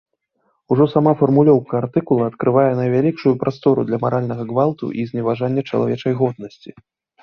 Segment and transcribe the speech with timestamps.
[0.75, 6.71] Ужо сама фармулёўка артыкула адкрывае найвялікшую прастору для маральнага гвалту і зневажання чалавечай годнасці.